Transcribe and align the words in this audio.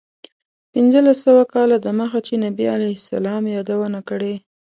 پنځلس 0.73 1.17
سوه 1.25 1.43
کاله 1.53 1.77
دمخه 1.87 2.19
چې 2.27 2.33
نبي 2.45 2.65
علیه 2.75 2.93
السلام 2.99 3.43
یادونه 3.55 3.99
کړې. 4.09 4.33